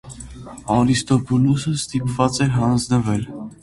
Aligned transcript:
Արիստոբուլուսը 0.75 1.77
ստիպված 1.85 2.45
էր 2.49 2.55
հանձնվել։ 2.59 3.27